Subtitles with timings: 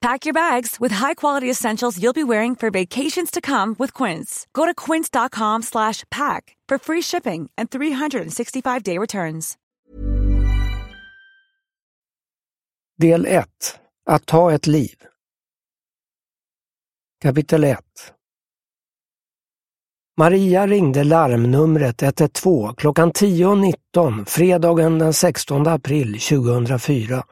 [0.00, 4.46] Pack your bags with high-quality essentials you'll be wearing for vacations to come with Quince.
[4.54, 9.56] Go to quince.com slash pack for free shipping and 365-day returns.
[12.98, 13.44] Del 1.
[14.06, 14.94] Att ta ett liv.
[17.22, 17.78] Kapitel 1
[20.16, 27.24] Maria ringde larmnumret 112 klockan 10.19 fredagen den 16 april 2004.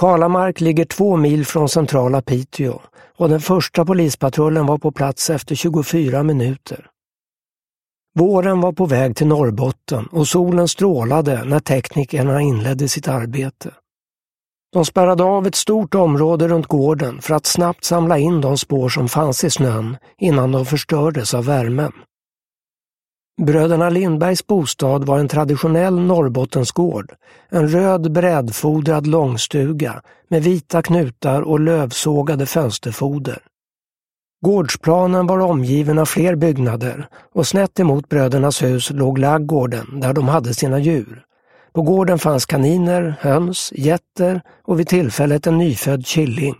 [0.00, 2.80] Kalamark ligger två mil från centrala Piteå
[3.16, 6.86] och den första polispatrullen var på plats efter 24 minuter.
[8.18, 13.70] Våren var på väg till Norrbotten och solen strålade när teknikerna inledde sitt arbete.
[14.72, 18.88] De spärrade av ett stort område runt gården för att snabbt samla in de spår
[18.88, 21.92] som fanns i snön innan de förstördes av värmen.
[23.42, 27.12] Bröderna Lindbergs bostad var en traditionell Norrbottensgård,
[27.48, 33.38] en röd brädfodrad långstuga med vita knutar och lövsågade fönsterfoder.
[34.44, 40.28] Gårdsplanen var omgiven av fler byggnader och snett emot brödernas hus låg laggården där de
[40.28, 41.24] hade sina djur.
[41.72, 46.54] På gården fanns kaniner, höns, getter och vid tillfället en nyfödd killing.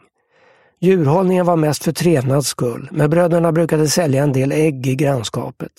[0.81, 5.73] Djurhållningen var mest för trevnads skull, men bröderna brukade sälja en del ägg i grannskapet.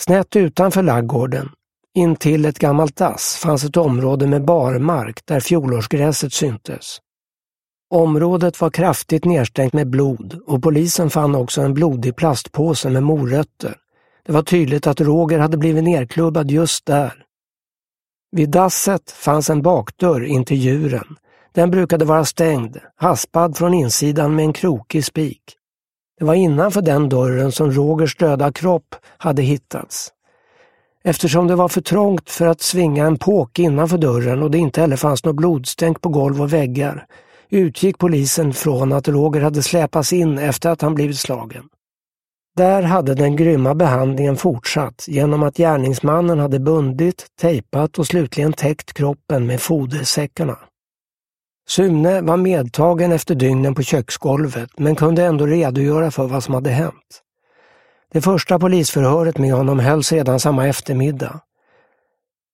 [0.00, 1.48] Snett utanför laggården,
[1.94, 6.98] intill ett gammalt dass, fanns ett område med barmark där fjolårsgräset syntes.
[7.90, 13.76] Området var kraftigt nedstänkt med blod och polisen fann också en blodig plastpåse med morötter.
[14.26, 17.24] Det var tydligt att Roger hade blivit nerklubbad just där.
[18.36, 21.16] Vid dasset fanns en bakdörr in till djuren.
[21.52, 25.42] Den brukade vara stängd, haspad från insidan med en krokig spik.
[26.18, 30.12] Det var innanför den dörren som Rogers döda kropp hade hittats.
[31.04, 34.80] Eftersom det var för trångt för att svinga en påk innanför dörren och det inte
[34.80, 37.06] heller fanns något blodstänk på golv och väggar
[37.52, 41.64] utgick polisen från att Roger hade släpats in efter att han blivit slagen.
[42.56, 48.92] Där hade den grymma behandlingen fortsatt genom att gärningsmannen hade bundit, tejpat och slutligen täckt
[48.92, 50.58] kroppen med fodersäckarna.
[51.68, 56.70] Sune var medtagen efter dygnen på köksgolvet men kunde ändå redogöra för vad som hade
[56.70, 57.22] hänt.
[58.12, 61.40] Det första polisförhöret med honom hölls redan samma eftermiddag.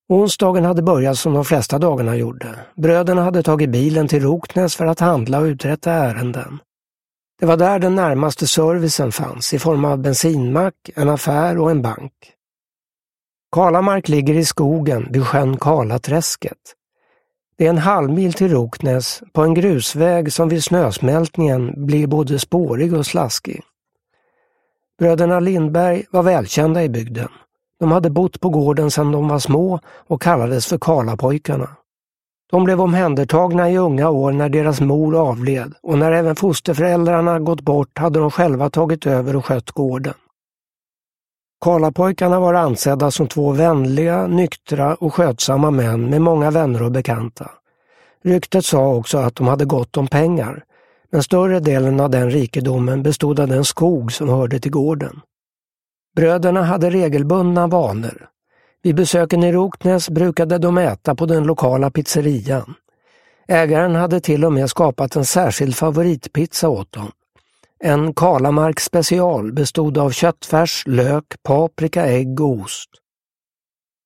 [0.09, 2.59] Onsdagen hade börjat som de flesta dagarna gjorde.
[2.77, 6.59] Bröderna hade tagit bilen till Roknäs för att handla och uträtta ärenden.
[7.41, 11.83] Det var där den närmaste servicen fanns i form av bensinmack, en affär och en
[11.83, 12.13] bank.
[13.53, 16.78] Kalamark ligger i skogen vid sjön Kalaträsket.
[17.59, 22.95] Det är en halvmil till Roknäs på en grusväg som vid snösmältningen blir både spårig
[22.95, 23.63] och slaskig.
[24.99, 27.29] Bröderna Lindberg var välkända i bygden.
[27.81, 31.69] De hade bott på gården sedan de var små och kallades för Karlapojkarna.
[32.51, 37.61] De blev omhändertagna i unga år när deras mor avled och när även fosterföräldrarna gått
[37.61, 40.15] bort hade de själva tagit över och skött gården.
[41.61, 47.51] Karlapojkarna var ansedda som två vänliga, nyktra och skötsamma män med många vänner och bekanta.
[48.25, 50.65] Ryktet sa också att de hade gott om pengar,
[51.13, 55.21] men större delen av den rikedomen bestod av den skog som hörde till gården.
[56.17, 58.29] Bröderna hade regelbundna vanor.
[58.83, 62.75] Vid besöken i Roknäs brukade de äta på den lokala pizzerian.
[63.49, 67.11] Ägaren hade till och med skapat en särskild favoritpizza åt dem.
[67.81, 72.89] En Kalamark special bestod av köttfärs, lök, paprika, ägg och ost.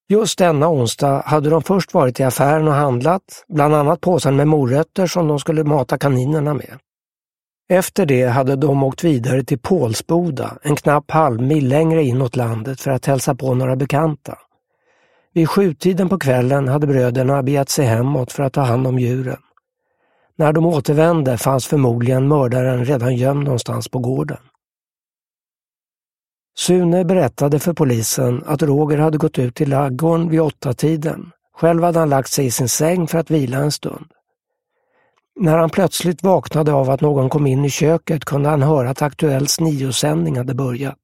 [0.08, 4.48] Just denna onsdag hade de först varit i affären och handlat, bland annat påsen med
[4.48, 6.78] morötter som de skulle mata kaninerna med.
[7.68, 12.90] Efter det hade de åkt vidare till Pålsboda, en knapp halvmil längre inåt landet för
[12.90, 14.38] att hälsa på några bekanta.
[15.34, 19.38] Vid sjutiden på kvällen hade bröderna begett sig hemåt för att ta hand om djuren.
[20.42, 24.38] När de återvände fanns förmodligen mördaren redan gömd någonstans på gården.
[26.58, 31.30] Sune berättade för polisen att Roger hade gått ut i laggården vid åtta tiden.
[31.56, 34.06] Själv hade han lagt sig i sin säng för att vila en stund.
[35.40, 39.02] När han plötsligt vaknade av att någon kom in i köket kunde han höra att
[39.02, 40.98] Aktuellts niosändning hade börjat.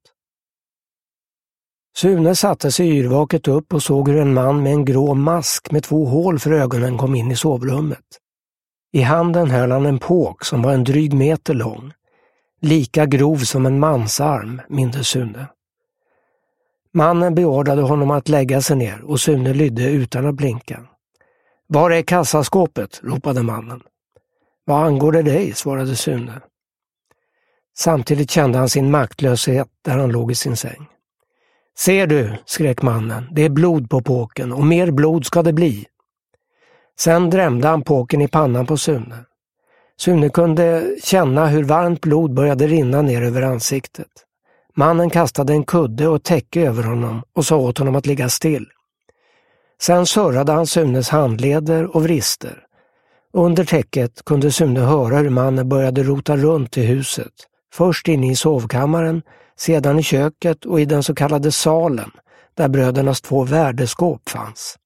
[1.97, 5.83] Sune satte sig yrvaket upp och såg hur en man med en grå mask med
[5.83, 8.05] två hål för ögonen kom in i sovrummet.
[8.91, 11.93] I handen höll han en påk som var en dryg meter lång.
[12.61, 15.47] Lika grov som en mansarm, mindes Sune.
[16.93, 20.81] Mannen beordrade honom att lägga sig ner och Sune lydde utan att blinka.
[21.67, 22.99] Var är kassaskåpet?
[23.03, 23.81] ropade mannen.
[24.65, 25.53] Vad angår det dig?
[25.53, 26.41] svarade Sune.
[27.77, 30.87] Samtidigt kände han sin maktlöshet där han låg i sin säng.
[31.77, 35.85] Ser du, skrek mannen, det är blod på påken och mer blod ska det bli.
[36.99, 39.25] Sen drämde han påken i pannan på Sune.
[39.97, 44.07] Sune kunde känna hur varmt blod började rinna ner över ansiktet.
[44.75, 48.65] Mannen kastade en kudde och täcke över honom och sa åt honom att ligga still.
[49.81, 52.65] Sen surrade han Sunes handleder och vrister.
[53.33, 57.33] Under täcket kunde Sune höra hur mannen började rota runt i huset.
[57.73, 59.21] Först inne i sovkammaren,
[59.57, 62.11] sedan i köket och i den så kallade salen,
[62.53, 64.77] där brödernas två värdeskåp fanns.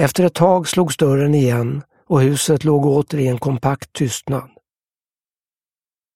[0.00, 4.50] Efter ett tag slogs dörren igen och huset låg åter i en kompakt tystnad.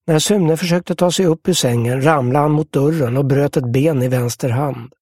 [0.06, 3.72] När Sune försökte ta sig upp ur sängen ramlade han mot dörren och bröt ett
[3.72, 4.92] ben i vänster hand.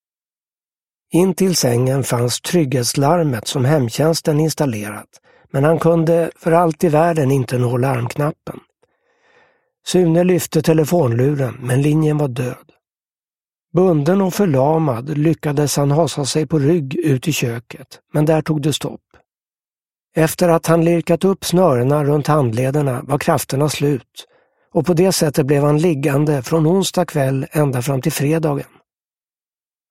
[1.12, 5.08] In till sängen fanns trygghetslarmet som hemtjänsten installerat,
[5.50, 8.60] men han kunde för allt i världen inte nå larmknappen.
[9.86, 12.72] Sune lyfte telefonluren, men linjen var död.
[13.72, 18.62] Bunden och förlamad lyckades han hasa sig på rygg ut i köket, men där tog
[18.62, 19.00] det stopp.
[20.16, 24.26] Efter att han lirkat upp snörena runt handlederna var krafterna slut
[24.72, 28.66] och på det sättet blev han liggande från onsdag kväll ända fram till fredagen.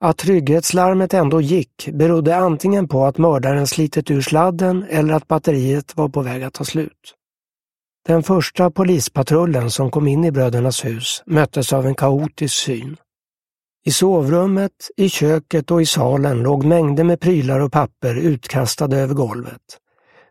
[0.02, 5.98] Att trygghetslarmet ändå gick berodde antingen på att mördaren slitit ur sladden eller att batteriet
[5.98, 7.16] var på väg att ta slut.
[8.08, 12.98] Den första polispatrullen som kom in i brödernas hus möttes av en kaotisk syn.
[13.86, 19.14] I sovrummet, i köket och i salen låg mängder med prylar och papper utkastade över
[19.14, 19.62] golvet.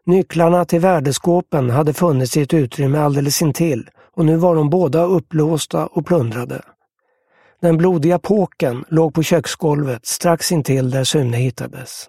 [0.06, 5.04] Nycklarna till värdeskåpen hade funnits i ett utrymme alldeles intill och nu var de båda
[5.04, 6.62] upplåsta och plundrade.
[7.60, 12.08] Den blodiga påken låg på köksgolvet strax intill där Sune hittades.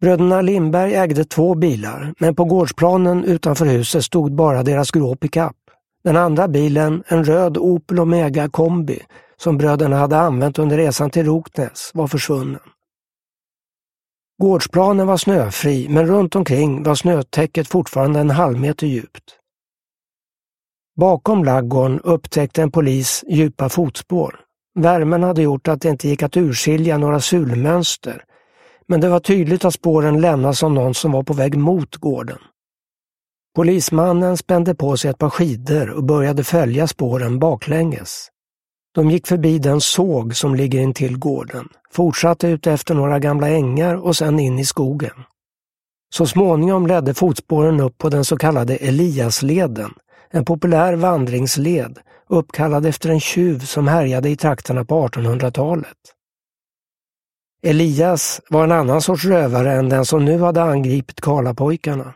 [0.00, 5.56] Bröderna Lindberg ägde två bilar, men på gårdsplanen utanför huset stod bara deras grå pickup.
[6.04, 9.02] Den andra bilen, en röd Opel Omega kombi,
[9.40, 12.60] som bröderna hade använt under resan till Roknäs, var försvunnen.
[14.42, 19.36] Gårdsplanen var snöfri, men runt omkring var snötäcket fortfarande en halv meter djupt.
[20.96, 24.40] Bakom laggården upptäckte en polis djupa fotspår.
[24.78, 28.24] Värmen hade gjort att det inte gick att urskilja några sulmönster,
[28.86, 32.38] men det var tydligt att spåren lämnats av någon som var på väg mot gården.
[33.56, 38.28] Polismannen spände på sig ett par skidor och började följa spåren baklänges.
[38.98, 43.94] De gick förbi den såg som ligger intill gården, fortsatte ut efter några gamla ängar
[43.94, 45.24] och sen in i skogen.
[46.14, 49.90] Så småningom ledde fotspåren upp på den så kallade Eliasleden,
[50.30, 51.98] en populär vandringsled
[52.28, 55.96] uppkallad efter en tjuv som härjade i trakterna på 1800-talet.
[57.62, 62.14] Elias var en annan sorts rövare än den som nu hade angripit Karlapojkarna.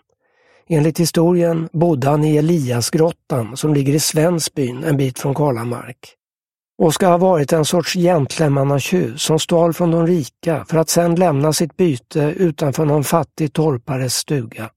[0.69, 6.17] Enligt historien bodde han i Eliasgrottan som ligger i Svensbyn en bit från Karlamark
[6.82, 11.14] och ska ha varit en sorts gentlemannatjuv som stal från de rika för att sedan
[11.14, 14.70] lämna sitt byte utanför någon fattig torpares stuga.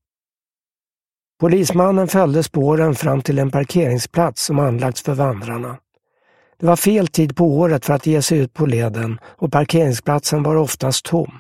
[1.40, 5.78] Polismannen följde spåren fram till en parkeringsplats som anlagts för vandrarna.
[6.60, 10.44] Det var fel tid på året för att ge sig ut på leden och parkeringsplatsen
[10.44, 11.40] var oftast tom.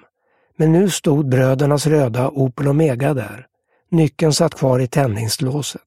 [0.57, 3.47] Men nu stod brödernas röda Opel Omega där.
[3.91, 5.81] Nyckeln satt kvar i tändningslåset.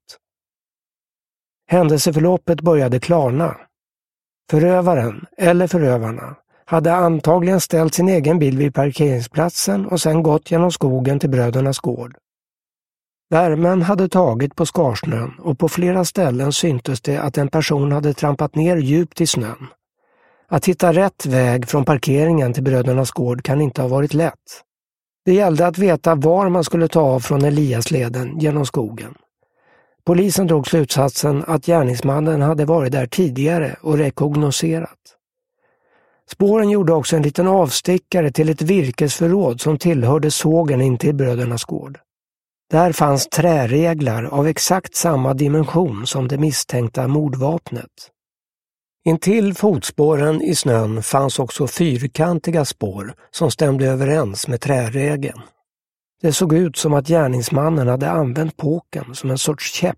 [1.67, 3.57] Händelseförloppet började klarna.
[4.51, 10.73] Förövaren, eller förövarna, hade antagligen ställt sin egen bil vid parkeringsplatsen och sedan gått genom
[10.73, 12.17] skogen till brödernas gård.
[13.31, 18.15] Värmen hade tagit på skarsnön och på flera ställen syntes det att en person hade
[18.15, 19.67] trampat ner djupt i snön.
[20.49, 24.63] Att hitta rätt väg från parkeringen till brödernas gård kan inte ha varit lätt.
[25.25, 29.15] Det gällde att veta var man skulle ta av från Eliasleden genom skogen.
[30.09, 34.99] Polisen drog slutsatsen att gärningsmannen hade varit där tidigare och rekognoserat.
[36.31, 41.99] Spåren gjorde också en liten avstickare till ett virkesförråd som tillhörde sågen intill brödernas gård.
[42.71, 48.11] Där fanns träreglar av exakt samma dimension som det misstänkta mordvapnet.
[49.05, 55.43] Intill fotspåren i snön fanns också fyrkantiga spår som stämde överens med träregeln.
[56.21, 59.97] Det såg ut som att gärningsmannen hade använt påken som en sorts käpp.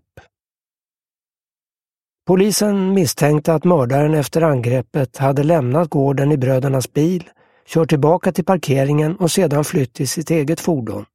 [2.27, 7.29] Polisen misstänkte att mördaren efter angreppet hade lämnat gården i brödernas bil,
[7.67, 11.05] kört tillbaka till parkeringen och sedan flytt i sitt eget fordon.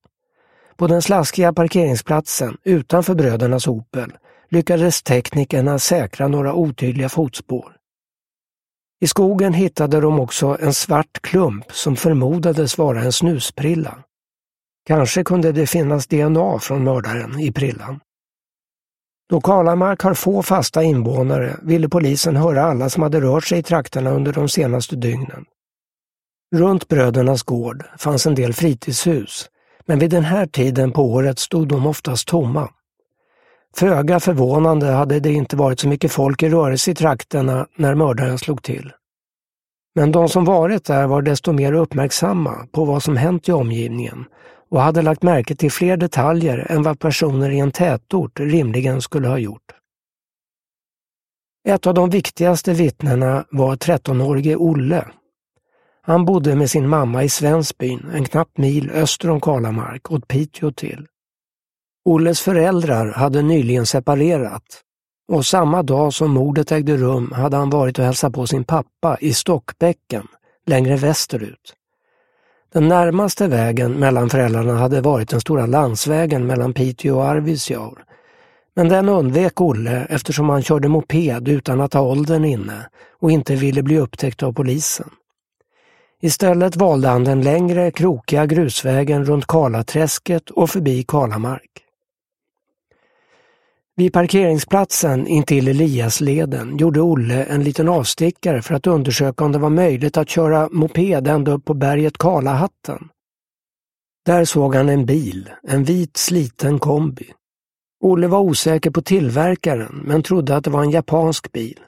[0.76, 4.12] På den slaskiga parkeringsplatsen utanför brödernas Opel
[4.50, 7.76] lyckades teknikerna säkra några otydliga fotspår.
[9.00, 13.98] I skogen hittade de också en svart klump som förmodades vara en snusprilla.
[14.86, 18.00] Kanske kunde det finnas DNA från mördaren i prillan.
[19.28, 23.62] Då Kalamark har få fasta invånare ville polisen höra alla som hade rört sig i
[23.62, 25.44] trakterna under de senaste dygnen.
[26.54, 29.48] Runt brödernas gård fanns en del fritidshus,
[29.86, 32.70] men vid den här tiden på året stod de oftast tomma.
[33.76, 38.38] Föga förvånande hade det inte varit så mycket folk i rörelse i trakterna när mördaren
[38.38, 38.92] slog till.
[39.94, 44.24] Men de som varit där var desto mer uppmärksamma på vad som hänt i omgivningen
[44.70, 49.28] och hade lagt märke till fler detaljer än vad personer i en tätort rimligen skulle
[49.28, 49.72] ha gjort.
[51.68, 55.04] Ett av de viktigaste vittnena var 13-årige Olle.
[56.02, 60.72] Han bodde med sin mamma i Svensbyn, en knapp mil öster om Kalamark, åt Piteå
[60.72, 61.06] till.
[62.04, 64.82] Olles föräldrar hade nyligen separerat
[65.28, 69.16] och samma dag som mordet ägde rum hade han varit och hälsat på sin pappa
[69.20, 70.26] i Stockbäcken,
[70.66, 71.74] längre västerut.
[72.72, 78.04] Den närmaste vägen mellan föräldrarna hade varit den stora landsvägen mellan Piteå och Arvidsjaur.
[78.76, 82.88] Men den undvek Olle eftersom han körde moped utan att ha åldern inne
[83.20, 85.10] och inte ville bli upptäckt av polisen.
[86.22, 91.85] Istället valde han den längre, krokiga grusvägen runt Karlaträsket och förbi Kalamark.
[93.98, 99.70] Vid parkeringsplatsen intill Eliasleden gjorde Olle en liten avstickare för att undersöka om det var
[99.70, 103.08] möjligt att köra moped ända upp på berget Kalahatten.
[104.26, 107.32] Där såg han en bil, en vit sliten kombi.
[108.00, 111.80] Olle var osäker på tillverkaren men trodde att det var en japansk bil.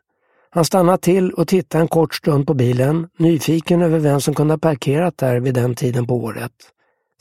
[0.51, 4.55] Han stannade till och tittade en kort stund på bilen, nyfiken över vem som kunde
[4.55, 6.53] ha parkerat där vid den tiden på året.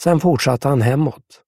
[0.01, 1.43] Sen fortsatte han hemåt.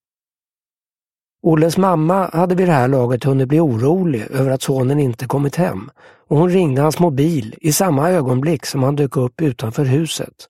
[1.41, 5.55] Olles mamma hade vid det här laget hunnit bli orolig över att sonen inte kommit
[5.55, 5.91] hem
[6.27, 10.47] och hon ringde hans mobil i samma ögonblick som han dök upp utanför huset.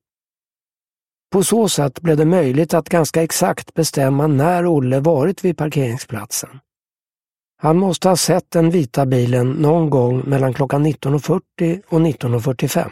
[1.32, 6.60] På så sätt blev det möjligt att ganska exakt bestämma när Olle varit vid parkeringsplatsen.
[7.62, 12.92] Han måste ha sett den vita bilen någon gång mellan klockan 19.40 och 19.45.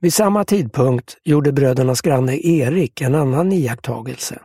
[0.00, 4.40] Vid samma tidpunkt gjorde brödernas granne Erik en annan iakttagelse.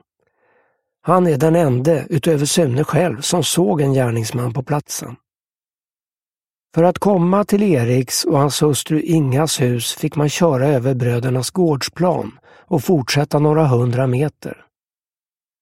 [1.02, 5.16] Han är den ende, utöver Sune själv, som såg en gärningsman på platsen.
[6.76, 11.52] För att komma till Eriks och hans hustru Ingas hus fick man köra över brödernas
[11.52, 14.66] gårdsplan och fortsätta några hundra meter.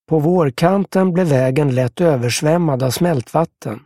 [0.09, 3.79] På vårkanten blev vägen lätt översvämmad av smältvatten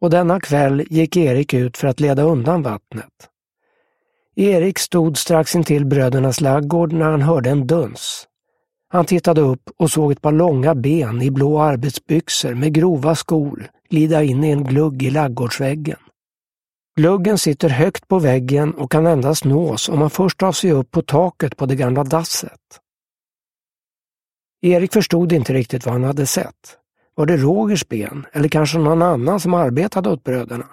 [0.00, 3.28] och denna kväll gick Erik ut för att leda undan vattnet.
[4.36, 8.28] Erik stod strax intill brödernas laggård när han hörde en duns.
[8.92, 13.70] Han tittade upp och såg ett par långa ben i blå arbetsbyxor med grova skor
[13.90, 15.98] glida in i en glugg i laggårdsväggen.
[16.96, 20.90] Gluggen sitter högt på väggen och kan endast nås om man först tar sig upp
[20.90, 22.80] på taket på det gamla dasset.
[24.62, 26.78] Erik förstod inte riktigt vad han hade sett.
[27.14, 30.66] Var det Rogers ben eller kanske någon annan som arbetade åt bröderna?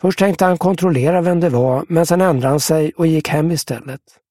[0.00, 3.50] Först tänkte han kontrollera vem det var men sen ändrade han sig och gick hem
[3.50, 4.21] istället.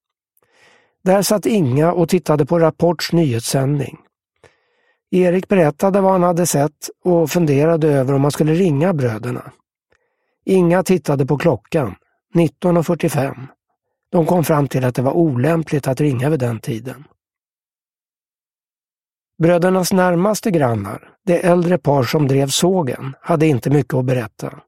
[1.04, 3.98] Där satt Inga och tittade på Rapports nyhetssändning.
[5.10, 9.52] Erik berättade vad han hade sett och funderade över om han skulle ringa bröderna.
[10.44, 11.94] Inga tittade på klockan,
[12.34, 13.46] 19.45.
[14.10, 17.04] De kom fram till att det var olämpligt att ringa vid den tiden.
[19.42, 24.60] Brödernas närmaste grannar, det äldre par som drev sågen, hade inte mycket att berätta.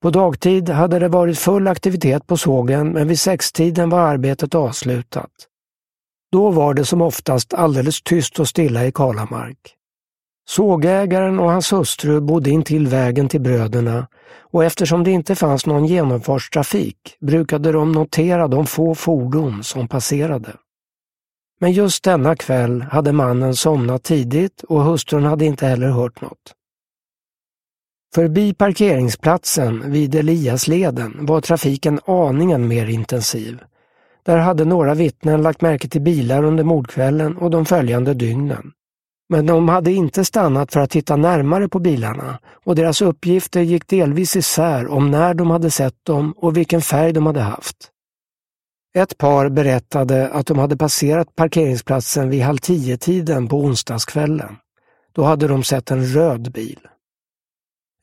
[0.00, 5.30] På dagtid hade det varit full aktivitet på sågen men vid sextiden var arbetet avslutat.
[6.32, 9.58] Då var det som oftast alldeles tyst och stilla i Kalamark.
[10.48, 14.06] Sågägaren och hans hustru bodde intill vägen till bröderna
[14.40, 20.56] och eftersom det inte fanns någon genomfartstrafik brukade de notera de få fordon som passerade.
[21.60, 26.54] Men just denna kväll hade mannen somnat tidigt och hustrun hade inte heller hört något.
[28.14, 33.60] Förbi parkeringsplatsen vid Eliasleden var trafiken aningen mer intensiv.
[34.24, 38.72] Där hade några vittnen lagt märke till bilar under mordkvällen och de följande dygnen.
[39.28, 43.88] Men de hade inte stannat för att titta närmare på bilarna och deras uppgifter gick
[43.88, 47.76] delvis isär om när de hade sett dem och vilken färg de hade haft.
[48.94, 54.56] Ett par berättade att de hade passerat parkeringsplatsen vid halv tio-tiden på onsdagskvällen.
[55.12, 56.78] Då hade de sett en röd bil.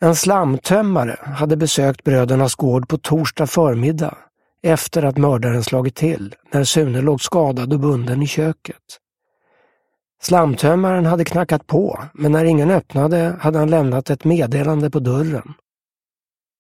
[0.02, 4.18] En slamtömmare hade besökt brödernas gård på torsdag förmiddag
[4.64, 9.00] efter att mördaren slagit till när Sune låg skadad och bunden i köket.
[10.22, 15.54] Slamtömmaren hade knackat på, men när ingen öppnade hade han lämnat ett meddelande på dörren.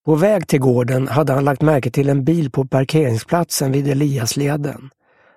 [0.06, 4.90] På väg till gården hade han lagt märke till en bil på parkeringsplatsen vid Eliasleden.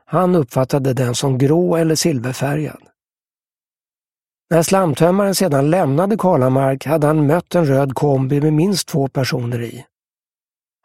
[0.05, 2.83] Han uppfattade den som grå eller silverfärgad.
[4.51, 9.63] När slamtömmaren sedan lämnade Karlamark hade han mött en röd kombi med minst två personer
[9.63, 9.85] i.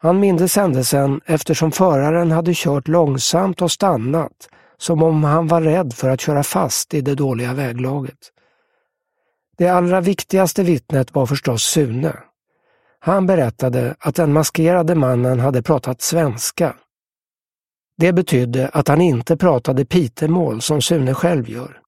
[0.00, 5.94] Han mindes händelsen eftersom föraren hade kört långsamt och stannat, som om han var rädd
[5.94, 8.18] för att köra fast i det dåliga väglaget.
[9.56, 12.16] Det allra viktigaste vittnet var förstås Sune.
[13.00, 16.74] Han berättade att den maskerade mannen hade pratat svenska.
[17.96, 21.80] Det betydde att han inte pratade pitemål som Sune själv gör.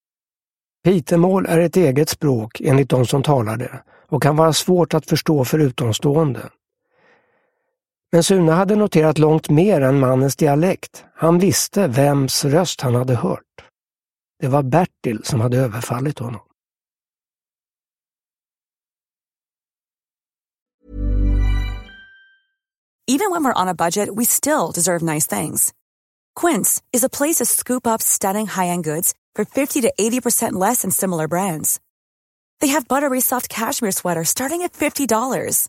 [0.85, 5.07] Pitemål är ett eget språk enligt de som talar det och kan vara svårt att
[5.07, 6.41] förstå för utomstående.
[8.13, 11.05] Men Sune hade noterat långt mer än mannens dialekt.
[11.15, 13.65] Han visste vems röst han hade hört.
[14.41, 16.41] Det var Bertil som hade överfallit honom.
[23.13, 25.73] Even when we're on a budget we still deserve nice things.
[26.41, 30.83] Quince is a place to scoop up stunning high-end goods for 50 to 80% less
[30.83, 31.81] than similar brands.
[32.61, 35.69] They have buttery soft cashmere sweaters starting at $50,